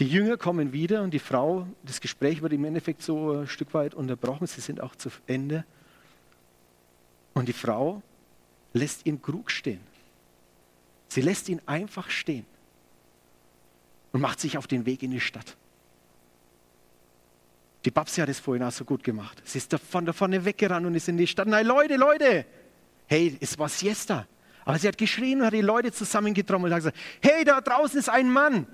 [0.01, 3.75] die Jünger kommen wieder und die Frau, das Gespräch wird im Endeffekt so ein Stück
[3.75, 5.64] weit unterbrochen, sie sind auch zu Ende.
[7.38, 8.03] Und die Frau
[8.72, 9.79] lässt ihn Krug stehen.
[11.07, 12.44] Sie lässt ihn einfach stehen
[14.11, 15.57] und macht sich auf den Weg in die Stadt.
[17.85, 19.40] Die Babsi hat es vorhin auch so gut gemacht.
[19.44, 21.46] Sie ist von da vorne weggerannt und ist in die Stadt.
[21.46, 22.44] Nein, Leute, Leute!
[23.07, 24.27] Hey, es war Siesta.
[24.64, 28.01] Aber sie hat geschrien und hat die Leute zusammengetrommelt und hat gesagt, hey, da draußen
[28.01, 28.66] ist ein Mann.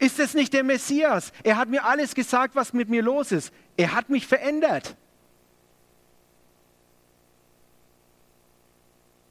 [0.00, 1.32] Ist es nicht der Messias?
[1.44, 3.52] Er hat mir alles gesagt, was mit mir los ist.
[3.76, 4.96] Er hat mich verändert.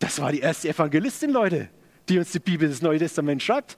[0.07, 1.67] Das war die erste Evangelistin, Leute,
[2.07, 3.77] die uns die Bibel des Neuen Testaments schreibt.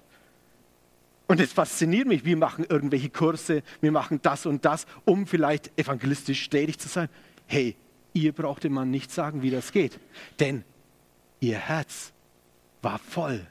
[1.25, 5.71] Und es fasziniert mich, wir machen irgendwelche Kurse, wir machen das und das, um vielleicht
[5.75, 7.09] evangelistisch tätig zu sein.
[7.47, 7.75] Hey,
[8.13, 9.99] ihr braucht dem Mann nicht sagen, wie das geht.
[10.39, 10.63] Denn
[11.39, 12.13] ihr Herz
[12.83, 13.47] war voll.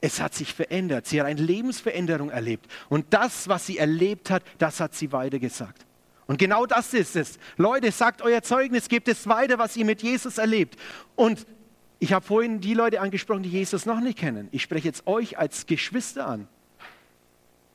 [0.00, 1.08] Es hat sich verändert.
[1.08, 2.70] Sie hat eine Lebensveränderung erlebt.
[2.88, 5.87] Und das, was sie erlebt hat, das hat sie weitergesagt.
[6.28, 7.38] Und genau das ist es.
[7.56, 10.76] Leute, sagt euer Zeugnis, gebt es weiter, was ihr mit Jesus erlebt.
[11.16, 11.44] Und
[11.98, 14.48] ich habe vorhin die Leute angesprochen, die Jesus noch nicht kennen.
[14.52, 16.46] Ich spreche jetzt euch als Geschwister an.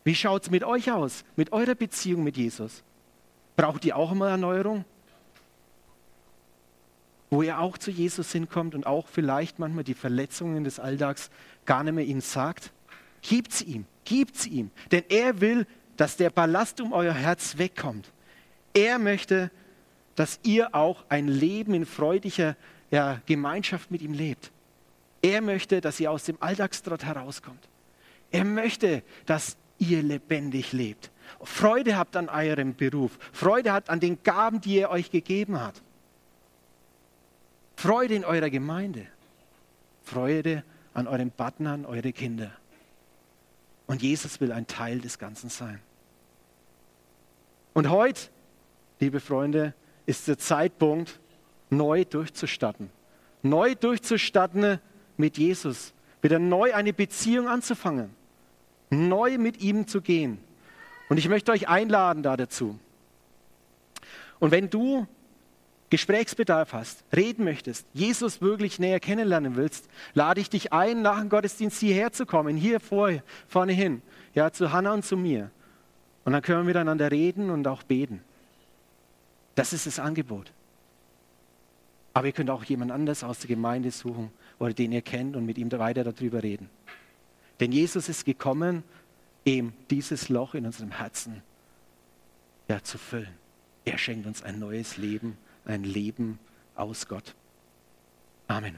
[0.05, 2.83] Wie schaut es mit euch aus, mit eurer Beziehung mit Jesus?
[3.57, 4.85] Braucht ihr auch immer Erneuerung?
[7.33, 11.31] wo er auch zu Jesus hinkommt und auch vielleicht manchmal die Verletzungen des Alltags
[11.65, 12.71] gar nicht mehr ihnen sagt.
[13.23, 15.65] Gebt sie ihm, gebt sie ihm, denn er will,
[15.97, 18.11] dass der Ballast um euer Herz wegkommt.
[18.73, 19.51] Er möchte,
[20.15, 22.55] dass ihr auch ein Leben in freudiger
[22.91, 24.51] ja, Gemeinschaft mit ihm lebt.
[25.21, 27.67] Er möchte, dass ihr aus dem Alltagstrott herauskommt.
[28.31, 31.11] Er möchte, dass ihr lebendig lebt.
[31.41, 33.17] Freude habt an eurem Beruf.
[33.31, 35.81] Freude habt an den Gaben, die er euch gegeben hat.
[37.75, 39.07] Freude in eurer Gemeinde.
[40.03, 42.51] Freude an euren Partnern, eure Kinder.
[43.87, 45.79] Und Jesus will ein Teil des Ganzen sein.
[47.73, 48.29] Und heute,
[49.03, 49.73] liebe Freunde,
[50.05, 51.19] ist der Zeitpunkt,
[51.69, 52.89] neu durchzustatten.
[53.41, 54.79] Neu durchzustatten
[55.17, 55.93] mit Jesus.
[56.21, 58.11] Wieder neu eine Beziehung anzufangen.
[58.89, 60.37] Neu mit ihm zu gehen.
[61.09, 62.79] Und ich möchte euch einladen da dazu.
[64.39, 65.05] Und wenn du
[65.89, 71.29] Gesprächsbedarf hast, reden möchtest, Jesus wirklich näher kennenlernen willst, lade ich dich ein, nach dem
[71.29, 73.11] Gottesdienst hierher zu kommen, hier vor,
[73.47, 74.01] vorne hin,
[74.33, 75.51] ja, zu Hannah und zu mir.
[76.23, 78.23] Und dann können wir miteinander reden und auch beten.
[79.55, 80.51] Das ist das Angebot.
[82.13, 85.45] Aber ihr könnt auch jemand anders aus der Gemeinde suchen oder den ihr kennt und
[85.45, 86.69] mit ihm weiter darüber reden.
[87.59, 88.83] Denn Jesus ist gekommen,
[89.45, 91.41] eben dieses Loch in unserem Herzen
[92.67, 93.33] ja, zu füllen.
[93.85, 96.39] Er schenkt uns ein neues Leben ein Leben
[96.75, 97.35] aus Gott.
[98.47, 98.77] Amen.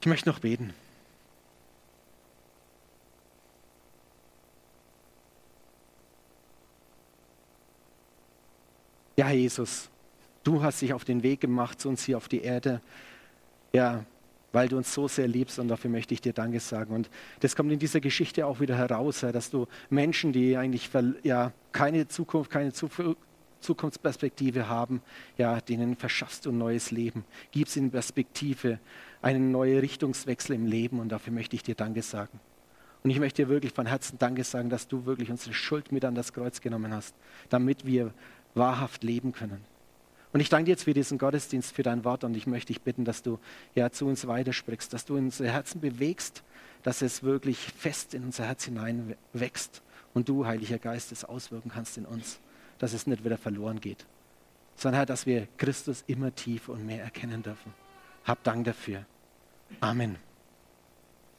[0.00, 0.74] Ich möchte noch beten.
[9.16, 9.90] Ja, Jesus,
[10.42, 12.80] du hast dich auf den Weg gemacht zu uns hier auf die Erde.
[13.72, 14.04] Ja,
[14.52, 16.94] weil du uns so sehr liebst und dafür möchte ich dir Danke sagen.
[16.94, 17.10] Und
[17.40, 20.90] das kommt in dieser Geschichte auch wieder heraus, dass du Menschen, die eigentlich
[21.24, 23.18] ja, keine Zukunft, keine Zukunft
[23.64, 25.02] Zukunftsperspektive haben,
[25.38, 28.78] ja, denen verschaffst du ein neues Leben, gibst ihnen Perspektive,
[29.22, 32.38] einen neuen Richtungswechsel im Leben und dafür möchte ich dir Danke sagen.
[33.02, 36.04] Und ich möchte dir wirklich von Herzen Danke sagen, dass du wirklich unsere Schuld mit
[36.04, 37.14] an das Kreuz genommen hast,
[37.48, 38.12] damit wir
[38.54, 39.64] wahrhaft leben können.
[40.32, 42.82] Und ich danke dir jetzt für diesen Gottesdienst, für dein Wort und ich möchte dich
[42.82, 43.38] bitten, dass du
[43.76, 46.42] ja zu uns weitersprichst, dass du unsere Herzen bewegst,
[46.82, 49.82] dass es wirklich fest in unser Herz hinein wächst
[50.12, 52.40] und du, Heiliger Geist, es auswirken kannst in uns,
[52.78, 54.06] dass es nicht wieder verloren geht,
[54.76, 57.72] sondern Herr, dass wir Christus immer tiefer und mehr erkennen dürfen.
[58.24, 59.04] Hab Dank dafür.
[59.80, 60.16] Amen.